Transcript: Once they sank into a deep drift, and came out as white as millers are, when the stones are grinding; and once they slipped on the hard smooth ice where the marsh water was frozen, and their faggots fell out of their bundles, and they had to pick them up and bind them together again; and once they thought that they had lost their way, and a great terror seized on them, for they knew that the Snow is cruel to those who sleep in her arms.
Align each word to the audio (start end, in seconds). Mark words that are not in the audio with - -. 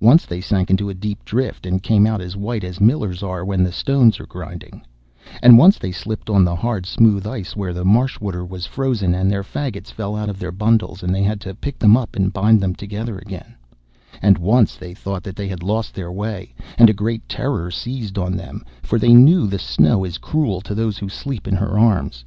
Once 0.00 0.24
they 0.24 0.40
sank 0.40 0.70
into 0.70 0.88
a 0.88 0.94
deep 0.94 1.22
drift, 1.26 1.66
and 1.66 1.82
came 1.82 2.06
out 2.06 2.22
as 2.22 2.38
white 2.38 2.64
as 2.64 2.80
millers 2.80 3.22
are, 3.22 3.44
when 3.44 3.62
the 3.62 3.70
stones 3.70 4.18
are 4.18 4.24
grinding; 4.24 4.80
and 5.42 5.58
once 5.58 5.76
they 5.76 5.92
slipped 5.92 6.30
on 6.30 6.42
the 6.42 6.56
hard 6.56 6.86
smooth 6.86 7.26
ice 7.26 7.54
where 7.54 7.74
the 7.74 7.84
marsh 7.84 8.18
water 8.18 8.46
was 8.46 8.64
frozen, 8.64 9.12
and 9.14 9.30
their 9.30 9.42
faggots 9.42 9.92
fell 9.92 10.16
out 10.16 10.30
of 10.30 10.38
their 10.38 10.50
bundles, 10.50 11.02
and 11.02 11.14
they 11.14 11.22
had 11.22 11.38
to 11.38 11.54
pick 11.54 11.78
them 11.78 11.98
up 11.98 12.16
and 12.16 12.32
bind 12.32 12.62
them 12.62 12.74
together 12.74 13.18
again; 13.18 13.56
and 14.22 14.38
once 14.38 14.74
they 14.76 14.94
thought 14.94 15.22
that 15.22 15.36
they 15.36 15.48
had 15.48 15.62
lost 15.62 15.92
their 15.94 16.10
way, 16.10 16.54
and 16.78 16.88
a 16.88 16.94
great 16.94 17.28
terror 17.28 17.70
seized 17.70 18.16
on 18.16 18.38
them, 18.38 18.64
for 18.82 18.98
they 18.98 19.12
knew 19.12 19.42
that 19.42 19.50
the 19.50 19.58
Snow 19.58 20.02
is 20.02 20.16
cruel 20.16 20.62
to 20.62 20.74
those 20.74 20.96
who 20.96 21.10
sleep 21.10 21.46
in 21.46 21.56
her 21.56 21.78
arms. 21.78 22.24